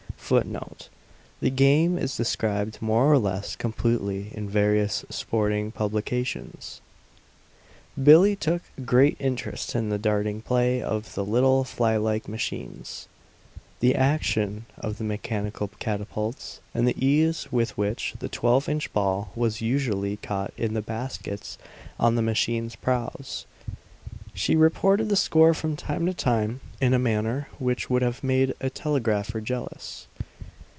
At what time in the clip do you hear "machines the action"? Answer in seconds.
12.29-14.67